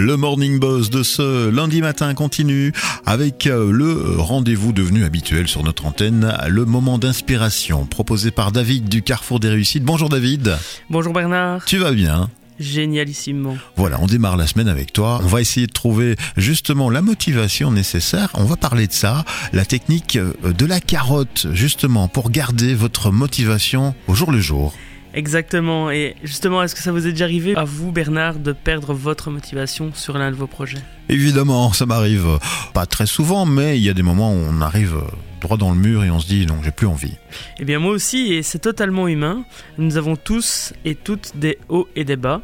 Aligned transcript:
Le 0.00 0.16
Morning 0.16 0.58
Boss 0.58 0.88
de 0.88 1.02
ce 1.02 1.50
lundi 1.50 1.82
matin 1.82 2.14
continue 2.14 2.72
avec 3.04 3.46
euh, 3.46 3.70
le 3.70 4.18
rendez-vous 4.18 4.72
devenu 4.72 5.04
habituel 5.04 5.46
sur 5.46 5.62
notre 5.62 5.84
antenne, 5.84 6.34
le 6.48 6.64
moment 6.64 6.96
d'inspiration 6.96 7.84
proposé 7.84 8.30
par 8.30 8.50
David 8.50 8.88
du 8.88 9.02
Carrefour 9.02 9.40
des 9.40 9.50
Réussites. 9.50 9.84
Bonjour 9.84 10.08
David. 10.08 10.56
Bonjour 10.88 11.12
Bernard. 11.12 11.66
Tu 11.66 11.76
vas 11.76 11.92
bien? 11.92 12.30
Génialissimement. 12.58 13.58
Voilà, 13.76 13.98
on 14.00 14.06
démarre 14.06 14.38
la 14.38 14.46
semaine 14.46 14.68
avec 14.68 14.94
toi. 14.94 15.20
On 15.22 15.26
va 15.26 15.42
essayer 15.42 15.66
de 15.66 15.72
trouver 15.72 16.16
justement 16.38 16.88
la 16.88 17.02
motivation 17.02 17.70
nécessaire. 17.70 18.30
On 18.32 18.44
va 18.44 18.56
parler 18.56 18.86
de 18.86 18.94
ça, 18.94 19.26
la 19.52 19.66
technique 19.66 20.16
euh, 20.16 20.32
de 20.44 20.64
la 20.64 20.80
carotte, 20.80 21.46
justement, 21.52 22.08
pour 22.08 22.30
garder 22.30 22.74
votre 22.74 23.10
motivation 23.10 23.94
au 24.08 24.14
jour 24.14 24.32
le 24.32 24.40
jour. 24.40 24.72
Exactement. 25.14 25.90
Et 25.90 26.16
justement, 26.22 26.62
est-ce 26.62 26.74
que 26.74 26.80
ça 26.80 26.92
vous 26.92 27.06
est 27.06 27.12
déjà 27.12 27.24
arrivé 27.24 27.54
à 27.56 27.64
vous, 27.64 27.92
Bernard, 27.92 28.38
de 28.38 28.52
perdre 28.52 28.94
votre 28.94 29.30
motivation 29.30 29.92
sur 29.94 30.18
l'un 30.18 30.30
de 30.30 30.36
vos 30.36 30.46
projets? 30.46 30.82
Évidemment, 31.08 31.72
ça 31.72 31.86
m'arrive 31.86 32.38
pas 32.72 32.86
très 32.86 33.06
souvent, 33.06 33.46
mais 33.46 33.78
il 33.78 33.84
y 33.84 33.90
a 33.90 33.94
des 33.94 34.02
moments 34.02 34.32
où 34.32 34.38
on 34.38 34.60
arrive 34.60 34.96
droit 35.40 35.56
dans 35.56 35.70
le 35.70 35.76
mur 35.76 36.04
et 36.04 36.10
on 36.10 36.20
se 36.20 36.26
dit 36.26 36.46
non, 36.46 36.56
j'ai 36.62 36.70
plus 36.70 36.86
envie. 36.86 37.14
Eh 37.58 37.64
bien 37.64 37.78
moi 37.78 37.92
aussi, 37.92 38.34
et 38.34 38.42
c'est 38.42 38.58
totalement 38.58 39.08
humain. 39.08 39.44
Nous 39.78 39.96
avons 39.96 40.16
tous 40.16 40.72
et 40.84 40.94
toutes 40.94 41.32
des 41.36 41.58
hauts 41.68 41.88
et 41.96 42.04
des 42.04 42.16
bas. 42.16 42.42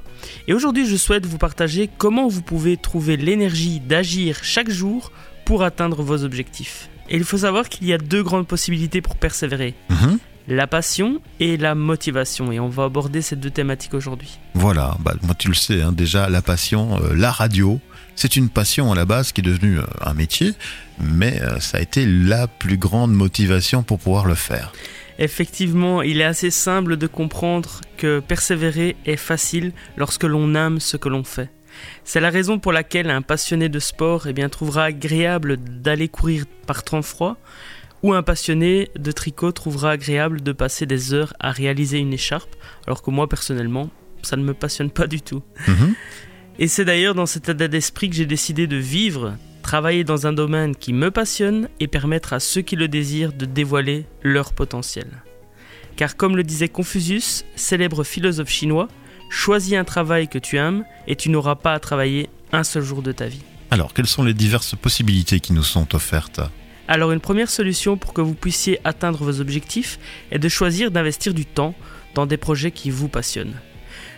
Et 0.48 0.55
aujourd'hui, 0.55 0.86
je 0.86 0.96
souhaite 0.96 1.27
vous 1.27 1.38
partager 1.38 1.88
comment 1.98 2.27
vous 2.27 2.42
pouvez 2.42 2.77
trouver 2.77 3.16
l'énergie 3.16 3.80
d'agir 3.80 4.38
chaque 4.42 4.70
jour 4.70 5.12
pour 5.44 5.62
atteindre 5.62 6.02
vos 6.02 6.24
objectifs. 6.24 6.88
Et 7.08 7.16
il 7.16 7.24
faut 7.24 7.38
savoir 7.38 7.69
qu'il 7.69 7.86
y 7.86 7.92
a 7.92 7.98
deux 7.98 8.22
grandes 8.22 8.48
possibilités 8.48 9.00
pour 9.00 9.16
persévérer. 9.16 9.74
Mhm. 9.91 10.19
La 10.48 10.66
passion 10.66 11.20
et 11.41 11.56
la 11.56 11.74
motivation. 11.74 12.52
Et 12.52 12.60
on 12.60 12.68
va 12.68 12.84
aborder 12.84 13.20
ces 13.20 13.34
deux 13.36 13.50
thématiques 13.50 13.95
aujourd'hui. 13.95 14.38
Voilà, 14.55 14.96
bah, 15.00 15.14
moi 15.22 15.34
tu 15.34 15.48
le 15.48 15.55
sais, 15.55 15.82
hein, 15.82 15.92
déjà 15.92 16.28
la 16.28 16.42
passion, 16.42 17.00
euh, 17.02 17.14
la 17.14 17.32
radio, 17.32 17.80
c'est 18.14 18.36
une 18.36 18.48
passion 18.48 18.92
à 18.92 18.95
la 18.95 19.05
base 19.05 19.33
qui 19.33 19.41
est 19.41 19.44
devenue 19.44 19.78
euh, 19.78 19.84
un 20.00 20.14
métier, 20.14 20.55
mais 21.00 21.42
euh, 21.42 21.58
ça 21.58 21.78
a 21.78 21.80
été 21.80 22.06
la 22.06 22.47
plus 22.47 22.78
grande 22.78 23.12
motivation 23.12 23.83
pour 23.83 23.98
pouvoir 23.98 24.27
le 24.27 24.36
faire. 24.36 24.72
Effectivement, 25.19 26.02
il 26.02 26.20
est 26.20 26.24
assez 26.24 26.50
simple 26.50 26.97
de 26.97 27.06
comprendre 27.06 27.80
que 27.97 28.20
persévérer 28.20 28.97
est 29.05 29.17
facile 29.17 29.72
lorsque 29.97 30.24
l'on 30.24 30.55
aime 30.55 30.78
ce 30.78 30.97
que 30.97 31.08
l'on 31.08 31.24
fait. 31.24 31.50
C'est 32.05 32.20
la 32.20 32.30
raison 32.30 32.58
pour 32.58 32.72
laquelle 32.72 33.11
un 33.11 33.22
passionné 33.22 33.69
de 33.69 33.78
sport 33.78 34.27
eh 34.27 34.33
bien, 34.33 34.48
trouvera 34.48 34.84
agréable 34.84 35.56
d'aller 35.56 36.08
courir 36.08 36.44
par 36.67 36.84
temps 36.84 37.02
froid, 37.02 37.36
ou 38.02 38.12
un 38.12 38.22
passionné 38.22 38.91
de 38.98 39.12
tricot 39.12 39.52
trouvera 39.52 39.92
agréable 39.92 40.42
de 40.42 40.52
passer 40.52 40.86
des 40.86 41.14
heures 41.14 41.34
à 41.41 41.50
réaliser 41.50 41.98
une 41.98 42.12
écharpe, 42.12 42.55
alors 42.86 43.02
que 43.02 43.11
moi 43.11 43.28
personnellement, 43.28 43.91
ça 44.22 44.36
ne 44.36 44.44
me 44.44 44.55
passionne 44.55 44.91
pas 44.91 45.06
du 45.06 45.20
tout. 45.20 45.42
Mhm. 45.69 45.94
Et 46.58 46.69
c'est 46.69 46.84
d'ailleurs 46.84 47.14
dans 47.14 47.27
cet 47.27 47.48
état 47.48 47.69
d'esprit 47.69 48.08
que 48.08 48.17
j'ai 48.17 48.27
décidé 48.27 48.67
de 48.67 48.77
vivre, 48.77 49.36
travailler 49.62 50.05
dans 50.05 50.27
un 50.27 50.33
domaine 50.33 50.74
qui 50.74 50.92
me 50.92 51.11
passionne 51.11 51.69
et 51.80 51.86
permettre 51.86 52.33
à 52.33 52.41
ceux 52.41 52.62
qui 52.62 52.77
le 52.77 52.89
désirent 52.89 53.33
de 53.33 53.44
dévoiler 53.44 54.06
leur 54.22 54.52
potentiel. 54.52 55.08
Car 55.97 56.17
comme 56.17 56.36
le 56.36 56.42
disait 56.42 56.69
Confucius, 56.69 57.44
célèbre 57.56 58.05
philosophe 58.05 58.50
chinois, 58.50 58.89
choisis 59.30 59.74
un 59.74 59.84
travail 59.84 60.28
que 60.28 60.39
tu 60.39 60.56
aimes 60.56 60.84
et 61.06 61.17
tu 61.17 61.30
n'auras 61.30 61.56
pas 61.56 61.72
à 61.72 61.80
travailler 61.80 62.28
un 62.52 62.64
seul 62.64 62.83
jour 62.83 63.02
de 63.02 63.12
ta 63.12 63.27
vie. 63.27 63.42
Alors, 63.70 63.92
quelles 63.92 64.06
sont 64.06 64.22
les 64.22 64.34
diverses 64.34 64.77
possibilités 64.77 65.41
qui 65.41 65.52
nous 65.52 65.64
sont 65.64 65.94
offertes 65.94 66.41
Alors 66.89 67.12
une 67.12 67.20
première 67.20 67.51
solution 67.51 67.97
pour 67.97 68.12
que 68.12 68.20
vous 68.20 68.34
puissiez 68.34 68.79
atteindre 68.84 69.25
vos 69.25 69.41
objectifs 69.41 69.98
est 70.31 70.39
de 70.39 70.48
choisir 70.48 70.91
d'investir 70.91 71.34
du 71.34 71.45
temps 71.45 71.75
dans 72.15 72.27
des 72.27 72.37
projets 72.37 72.70
qui 72.70 72.91
vous 72.91 73.09
passionnent. 73.09 73.55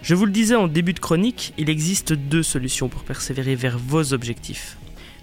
Je 0.03 0.15
vous 0.15 0.27
le 0.27 0.33
disais 0.33 0.55
en 0.55 0.69
début 0.69 0.93
de 0.93 1.01
chronique, 1.01 1.55
il 1.59 1.71
existe 1.71 2.13
deux 2.13 2.43
solutions 2.43 2.89
pour 2.89 3.05
persévérer 3.05 3.55
vers 3.55 3.79
vos 3.79 4.13
objectifs. 4.13 4.77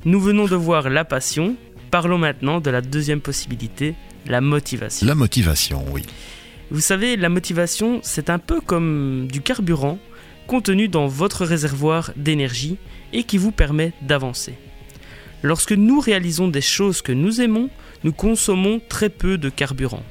Nous 0.06 0.20
venons 0.20 0.46
de 0.46 0.56
voir 0.56 0.90
la 0.90 1.06
passion, 1.06 1.56
parlons 1.92 2.18
maintenant 2.18 2.60
de 2.60 2.70
la 2.70 2.82
deuxième 2.82 3.22
possibilité, 3.22 3.96
la 4.28 4.42
motivation. 4.42 5.08
La 5.08 5.16
motivation, 5.16 5.86
oui. 5.92 6.04
Vous 6.72 6.82
savez, 6.82 7.16
la 7.16 7.30
motivation, 7.30 8.00
c'est 8.04 8.30
un 8.30 8.40
peu 8.40 8.60
comme 8.60 9.28
du 9.32 9.42
carburant 9.42 10.00
contenu 10.48 10.88
dans 10.88 11.08
votre 11.08 11.46
réservoir 11.46 12.12
d'énergie 12.16 12.78
et 13.14 13.24
qui 13.24 13.38
vous 13.38 13.52
permet 13.52 13.94
d'avancer. 14.02 14.56
Lorsque 15.44 15.74
nous 15.74 16.00
réalisons 16.00 16.48
des 16.48 16.62
choses 16.62 17.02
que 17.02 17.12
nous 17.12 17.42
aimons, 17.42 17.70
nous 18.04 18.14
consommons 18.14 18.82
très 18.90 19.10
peu 19.10 19.38
de 19.38 19.50
carburant. 19.50 20.04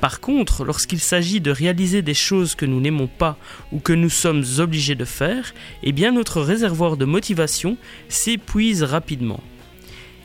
Par 0.00 0.20
contre, 0.20 0.64
lorsqu'il 0.64 1.00
s'agit 1.00 1.40
de 1.40 1.50
réaliser 1.50 2.02
des 2.02 2.14
choses 2.14 2.54
que 2.54 2.66
nous 2.66 2.80
n'aimons 2.80 3.08
pas 3.08 3.36
ou 3.72 3.80
que 3.80 3.92
nous 3.92 4.10
sommes 4.10 4.44
obligés 4.58 4.94
de 4.94 5.04
faire, 5.04 5.52
eh 5.82 5.92
bien 5.92 6.12
notre 6.12 6.40
réservoir 6.40 6.96
de 6.96 7.04
motivation 7.04 7.76
s'épuise 8.08 8.84
rapidement. 8.84 9.40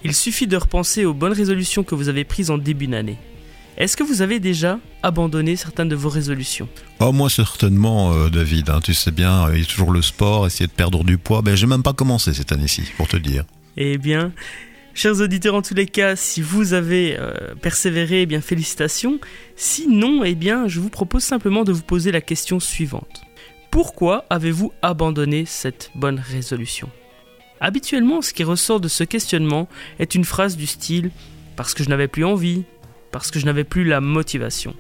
Il 0.04 0.14
suffit 0.14 0.48
de 0.48 0.58
repenser 0.58 1.06
aux 1.06 1.14
bonnes 1.14 1.34
résolutions 1.34 1.84
que 1.84 1.96
vous 1.96 2.10
avez 2.10 2.24
prises 2.24 2.52
en 2.52 2.58
début 2.58 2.88
d'année. 2.88 3.18
Est-ce 3.78 3.98
que 3.98 4.04
vous 4.04 4.22
avez 4.22 4.40
déjà 4.40 4.80
abandonné 5.02 5.56
certaines 5.56 5.90
de 5.90 5.96
vos 5.96 6.10
résolutions? 6.10 6.70
Oh, 7.00 7.12
moi 7.12 7.30
certainement, 7.30 8.14
euh, 8.14 8.30
David. 8.30 8.70
hein, 8.70 8.80
tu 8.84 8.94
sais 8.94 9.10
bien, 9.10 9.48
euh, 9.48 9.56
il 9.56 9.62
y 9.62 9.64
a 9.64 9.66
toujours 9.66 9.92
le 9.92 10.04
sport, 10.04 10.46
essayer 10.46 10.68
de 10.68 10.72
perdre 10.72 11.04
du 11.04 11.18
poids. 11.18 11.42
Ben, 11.42 11.56
j'ai 11.56 11.66
même 11.66 11.82
pas 11.82 11.94
commencé 11.94 12.34
cette 12.34 12.52
année-ci, 12.52 12.84
pour 12.98 13.08
te 13.08 13.18
dire. 13.18 13.46
Eh 13.76 13.98
bien, 13.98 14.32
chers 14.94 15.20
auditeurs, 15.20 15.56
en 15.56 15.62
tous 15.62 15.74
les 15.74 15.88
cas, 15.88 16.16
si 16.16 16.42
vous 16.42 16.74
avez 16.74 17.18
euh, 17.18 17.56
persévéré, 17.62 18.22
eh 18.22 18.26
bien 18.26 18.42
félicitations. 18.42 19.20
Sinon, 19.56 20.24
eh 20.24 20.36
bien, 20.36 20.68
je 20.68 20.80
vous 20.80 20.90
propose 20.90 21.24
simplement 21.24 21.64
de 21.64 21.72
vous 21.72 21.82
poser 21.82 22.12
la 22.12 22.22
question 22.22 22.60
suivante. 22.60 23.22
Pourquoi 23.72 24.26
avez-vous 24.30 24.72
abandonné 24.84 25.46
cette 25.46 25.90
bonne 25.96 26.20
résolution? 26.20 26.90
Habituellement, 27.60 28.22
ce 28.22 28.34
qui 28.34 28.44
ressort 28.44 28.80
de 28.80 28.88
ce 28.88 29.04
questionnement 29.04 29.68
est 29.98 30.14
une 30.14 30.26
phrase 30.26 30.56
du 30.56 30.68
style 30.68 31.10
parce 31.56 31.74
que 31.74 31.84
je 31.84 31.90
n'avais 31.90 32.08
plus 32.08 32.26
envie, 32.26 32.64
parce 33.12 33.32
que 33.32 33.40
je 33.40 33.46
n'avais 33.46 33.64
plus 33.64 33.86
la 33.86 34.02
motivation. 34.02 34.76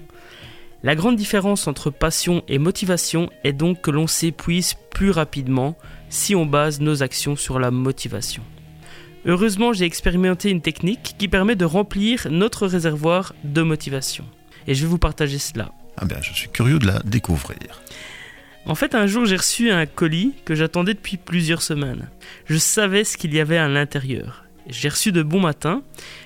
La 0.83 0.95
grande 0.95 1.15
différence 1.15 1.67
entre 1.67 1.89
passion 1.89 2.43
et 2.47 2.59
motivation 2.59 3.29
est 3.43 3.53
donc 3.53 3.81
que 3.81 3.89
l'on 3.89 4.05
s'épuise 4.05 4.75
plus 4.91 5.11
rapidement 5.11 5.77
si 6.09 6.35
on 6.35 6.45
base 6.45 6.81
nos 6.81 7.01
actions 7.01 7.35
sur 7.35 7.57
la 7.57 7.71
motivation. 7.71 8.43
Heureusement, 9.25 9.73
j'ai 9.73 9.85
expérimenté 9.85 10.49
une 10.49 10.61
technique 10.61 11.15
qui 11.17 11.27
permet 11.27 11.55
de 11.55 11.65
remplir 11.65 12.27
notre 12.29 12.67
réservoir 12.67 13.33
de 13.43 13.61
motivation. 13.61 14.25
Et 14.67 14.75
je 14.75 14.81
vais 14.83 14.89
vous 14.89 14.97
partager 14.97 15.37
cela. 15.37 15.71
Ah 15.97 16.05
ben, 16.05 16.17
je 16.21 16.33
suis 16.33 16.49
curieux 16.49 16.79
de 16.79 16.87
la 16.87 16.99
découvrir. 16.99 17.81
En 18.65 18.75
fait, 18.75 18.95
un 18.95 19.07
jour, 19.07 19.25
j'ai 19.25 19.35
reçu 19.35 19.71
un 19.71 19.85
colis 19.85 20.33
que 20.45 20.55
j'attendais 20.55 20.93
depuis 20.93 21.17
plusieurs 21.17 21.61
semaines. 21.61 22.09
Je 22.45 22.57
savais 22.57 23.03
ce 23.03 23.17
qu'il 23.17 23.33
y 23.33 23.39
avait 23.39 23.57
à 23.57 23.67
l'intérieur. 23.67 24.45
J'ai 24.67 24.89
reçu 24.89 25.11
de 25.11 25.21
bon 25.21 25.41
matin. 25.41 25.83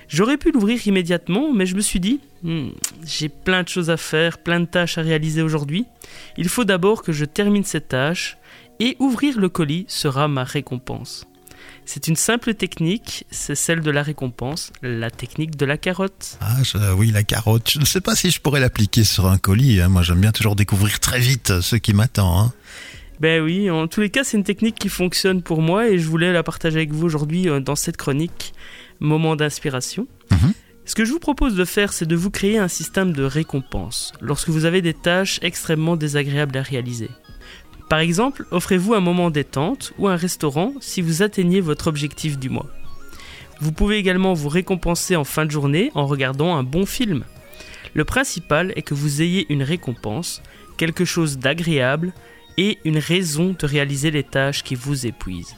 J'aurais 0.08 0.36
pu 0.36 0.52
l'ouvrir 0.52 0.86
immédiatement, 0.86 1.52
mais 1.52 1.66
je 1.66 1.74
me 1.74 1.80
suis 1.80 1.98
dit, 1.98 2.20
Hmm, 2.42 2.68
j'ai 3.04 3.28
plein 3.28 3.64
de 3.64 3.68
choses 3.68 3.90
à 3.90 3.96
faire, 3.96 4.38
plein 4.38 4.60
de 4.60 4.66
tâches 4.66 4.96
à 4.96 5.02
réaliser 5.02 5.42
aujourd'hui. 5.42 5.86
Il 6.36 6.48
faut 6.48 6.64
d'abord 6.64 7.02
que 7.02 7.12
je 7.12 7.24
termine 7.24 7.64
cette 7.64 7.88
tâche, 7.88 8.38
et 8.80 8.96
ouvrir 9.00 9.40
le 9.40 9.48
colis 9.48 9.86
sera 9.88 10.28
ma 10.28 10.44
récompense. 10.44 11.26
C'est 11.84 12.06
une 12.08 12.16
simple 12.16 12.54
technique, 12.54 13.24
c'est 13.30 13.54
celle 13.54 13.80
de 13.80 13.90
la 13.90 14.02
récompense, 14.02 14.72
la 14.82 15.10
technique 15.10 15.56
de 15.56 15.64
la 15.66 15.76
carotte. 15.78 16.38
Ah, 16.40 16.56
je- 16.62 16.92
oui, 16.94 17.10
la 17.10 17.22
carotte. 17.22 17.70
Je 17.70 17.78
ne 17.78 17.84
sais 17.84 18.00
pas 18.00 18.14
si 18.14 18.30
je 18.30 18.40
pourrais 18.40 18.60
l'appliquer 18.60 19.04
sur 19.04 19.26
un 19.26 19.38
colis. 19.38 19.80
hein. 19.80 19.88
Moi, 19.88 20.02
j'aime 20.02 20.20
bien 20.20 20.32
toujours 20.32 20.54
découvrir 20.56 21.00
très 21.00 21.18
vite 21.20 21.60
ce 21.60 21.76
qui 21.76 21.94
m'attend. 21.94 22.40
hein. 22.40 22.52
Ben 23.20 23.42
oui, 23.42 23.68
en 23.70 23.88
tous 23.88 24.00
les 24.00 24.10
cas, 24.10 24.22
c'est 24.22 24.36
une 24.36 24.44
technique 24.44 24.76
qui 24.78 24.88
fonctionne 24.88 25.42
pour 25.42 25.60
moi 25.60 25.88
et 25.88 25.98
je 25.98 26.06
voulais 26.06 26.32
la 26.32 26.42
partager 26.44 26.76
avec 26.76 26.92
vous 26.92 27.04
aujourd'hui 27.04 27.48
euh, 27.48 27.58
dans 27.60 27.74
cette 27.76 27.96
chronique 27.96 28.52
Moment 29.00 29.34
d'inspiration. 29.36 30.06
Mhm. 30.30 30.52
Ce 30.84 30.94
que 30.94 31.04
je 31.04 31.12
vous 31.12 31.18
propose 31.18 31.54
de 31.54 31.64
faire, 31.64 31.92
c'est 31.92 32.06
de 32.06 32.16
vous 32.16 32.30
créer 32.30 32.58
un 32.58 32.68
système 32.68 33.12
de 33.12 33.22
récompense 33.24 34.12
lorsque 34.20 34.48
vous 34.48 34.64
avez 34.64 34.82
des 34.82 34.94
tâches 34.94 35.38
extrêmement 35.42 35.96
désagréables 35.96 36.56
à 36.56 36.62
réaliser. 36.62 37.08
Par 37.88 38.00
exemple, 38.00 38.44
offrez-vous 38.50 38.94
un 38.94 39.00
moment 39.00 39.30
détente 39.30 39.92
ou 39.98 40.08
un 40.08 40.16
restaurant 40.16 40.74
si 40.80 41.00
vous 41.00 41.22
atteignez 41.22 41.60
votre 41.60 41.86
objectif 41.86 42.38
du 42.38 42.50
mois. 42.50 42.66
Vous 43.60 43.72
pouvez 43.72 43.96
également 43.96 44.34
vous 44.34 44.48
récompenser 44.48 45.16
en 45.16 45.24
fin 45.24 45.46
de 45.46 45.50
journée 45.50 45.90
en 45.94 46.06
regardant 46.06 46.54
un 46.54 46.62
bon 46.62 46.86
film. 46.86 47.24
Le 47.94 48.04
principal 48.04 48.72
est 48.76 48.82
que 48.82 48.94
vous 48.94 49.22
ayez 49.22 49.46
une 49.48 49.62
récompense, 49.62 50.42
quelque 50.76 51.04
chose 51.04 51.38
d'agréable 51.38 52.12
et 52.58 52.78
une 52.84 52.98
raison 52.98 53.56
de 53.58 53.66
réaliser 53.66 54.10
les 54.10 54.22
tâches 54.22 54.62
qui 54.62 54.74
vous 54.74 55.06
épuisent. 55.06 55.56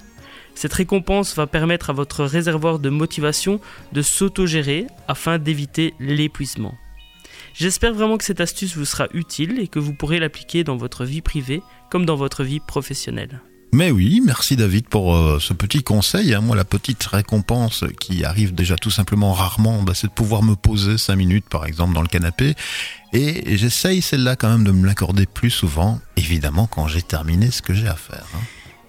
Cette 0.54 0.72
récompense 0.72 1.34
va 1.36 1.46
permettre 1.46 1.90
à 1.90 1.94
votre 1.94 2.24
réservoir 2.24 2.78
de 2.78 2.90
motivation 2.90 3.60
de 3.92 4.02
s'autogérer 4.02 4.86
afin 5.08 5.38
d'éviter 5.38 5.94
l'épuisement. 5.98 6.74
J'espère 7.54 7.94
vraiment 7.94 8.16
que 8.16 8.24
cette 8.24 8.40
astuce 8.40 8.76
vous 8.76 8.84
sera 8.84 9.06
utile 9.12 9.58
et 9.60 9.68
que 9.68 9.78
vous 9.78 9.92
pourrez 9.94 10.18
l'appliquer 10.18 10.64
dans 10.64 10.76
votre 10.76 11.04
vie 11.04 11.20
privée 11.20 11.62
comme 11.90 12.06
dans 12.06 12.16
votre 12.16 12.44
vie 12.44 12.60
professionnelle. 12.60 13.40
Mais 13.72 13.92
oui, 13.92 14.20
merci 14.24 14.56
David 14.56 14.88
pour 14.88 15.14
euh, 15.14 15.38
ce 15.38 15.52
petit 15.52 15.84
conseil. 15.84 16.34
hein. 16.34 16.40
Moi, 16.40 16.56
la 16.56 16.64
petite 16.64 17.04
récompense 17.04 17.84
qui 18.00 18.24
arrive 18.24 18.52
déjà 18.52 18.74
tout 18.74 18.90
simplement 18.90 19.32
rarement, 19.32 19.82
bah, 19.84 19.92
c'est 19.94 20.08
de 20.08 20.12
pouvoir 20.12 20.42
me 20.42 20.56
poser 20.56 20.98
cinq 20.98 21.14
minutes, 21.14 21.48
par 21.48 21.66
exemple, 21.66 21.94
dans 21.94 22.02
le 22.02 22.08
canapé. 22.08 22.54
Et 23.12 23.56
j'essaye 23.56 24.02
celle-là 24.02 24.34
quand 24.34 24.48
même 24.50 24.64
de 24.64 24.72
me 24.72 24.84
l'accorder 24.86 25.24
plus 25.26 25.50
souvent, 25.50 26.00
évidemment 26.16 26.66
quand 26.66 26.88
j'ai 26.88 27.02
terminé 27.02 27.52
ce 27.52 27.62
que 27.62 27.72
j'ai 27.72 27.86
à 27.86 27.94
faire. 27.94 28.26
hein. 28.34 28.40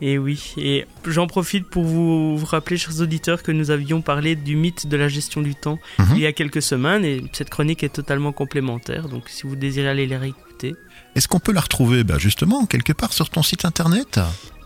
Et 0.03 0.17
oui, 0.17 0.53
et 0.57 0.85
j'en 1.05 1.27
profite 1.27 1.69
pour 1.69 1.83
vous, 1.83 2.35
vous 2.35 2.45
rappeler, 2.45 2.77
chers 2.77 2.99
auditeurs, 3.01 3.43
que 3.43 3.51
nous 3.51 3.69
avions 3.69 4.01
parlé 4.01 4.35
du 4.35 4.55
mythe 4.55 4.87
de 4.87 4.97
la 4.97 5.07
gestion 5.07 5.41
du 5.41 5.53
temps 5.53 5.77
Mhm. 5.99 6.05
il 6.15 6.21
y 6.21 6.25
a 6.25 6.33
quelques 6.33 6.61
semaines, 6.63 7.05
et 7.05 7.23
cette 7.33 7.51
chronique 7.51 7.83
est 7.83 7.89
totalement 7.93 8.31
complémentaire, 8.31 9.09
donc 9.09 9.29
si 9.29 9.43
vous 9.45 9.55
désirez 9.55 9.87
aller 9.89 10.07
les 10.07 10.17
réécouter. 10.17 10.73
Est-ce 11.15 11.27
qu'on 11.27 11.39
peut 11.39 11.51
la 11.51 11.61
retrouver 11.61 12.03
bah, 12.03 12.17
justement 12.17 12.65
quelque 12.65 12.93
part 12.93 13.13
sur 13.13 13.29
ton 13.29 13.43
site 13.43 13.63
internet? 13.65 14.19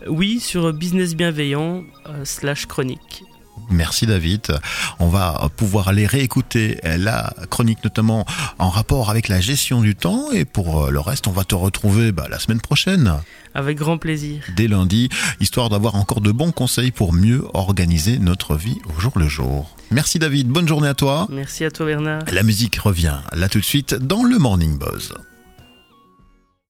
Oui, 0.08 0.40
sur 0.40 0.72
Business 0.72 1.14
Bienveillant 1.14 1.84
euh, 2.06 2.24
slash 2.24 2.64
chronique. 2.66 3.22
Merci 3.70 4.06
David. 4.06 4.58
On 4.98 5.08
va 5.08 5.48
pouvoir 5.56 5.88
aller 5.88 6.06
réécouter 6.06 6.78
la 6.84 7.34
chronique 7.50 7.82
notamment 7.84 8.24
en 8.58 8.68
rapport 8.70 9.10
avec 9.10 9.28
la 9.28 9.40
gestion 9.40 9.80
du 9.80 9.94
temps 9.94 10.30
et 10.32 10.44
pour 10.44 10.84
euh, 10.84 10.90
le 10.90 11.00
reste 11.00 11.26
on 11.26 11.32
va 11.32 11.44
te 11.44 11.54
retrouver 11.54 12.12
bah, 12.12 12.26
la 12.30 12.38
semaine 12.38 12.60
prochaine, 12.60 13.14
Avec 13.54 13.76
grand 13.78 13.98
plaisir. 13.98 14.42
dès 14.56 14.68
lundi, 14.68 15.08
histoire 15.40 15.68
d'avoir 15.68 15.96
encore 15.96 16.20
de 16.20 16.30
bons 16.32 16.52
conseils 16.52 16.90
pour 16.92 17.12
mieux 17.12 17.44
organiser 17.54 18.18
notre 18.18 18.56
vie 18.56 18.78
au 18.96 19.00
jour 19.00 19.12
le 19.16 19.28
jour. 19.28 19.76
Merci 19.90 20.18
David, 20.18 20.48
bonne 20.48 20.68
journée 20.68 20.88
à 20.88 20.94
toi. 20.94 21.26
Merci 21.30 21.64
à 21.64 21.70
toi 21.70 21.86
Bernard. 21.86 22.22
La 22.32 22.42
musique 22.42 22.76
revient 22.76 23.18
là 23.32 23.48
tout 23.48 23.60
de 23.60 23.64
suite 23.64 23.94
dans 23.94 24.22
le 24.22 24.38
Morning 24.38 24.78
Buzz. 24.78 25.12